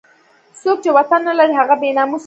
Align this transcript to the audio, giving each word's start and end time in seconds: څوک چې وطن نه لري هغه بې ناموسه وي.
څوک 0.61 0.77
چې 0.83 0.89
وطن 0.97 1.21
نه 1.27 1.33
لري 1.39 1.53
هغه 1.59 1.75
بې 1.81 1.89
ناموسه 1.97 2.15
وي. 2.17 2.19